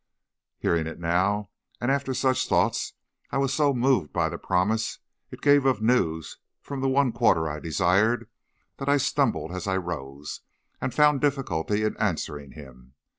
[0.57, 2.93] Hearing it now, and after such thoughts,
[3.29, 4.97] I was so moved by the promise
[5.29, 8.27] it gave of news from the one quarter I desired,
[8.77, 10.41] that I stumbled as I rose,
[10.81, 12.95] and found difficulty in answering him.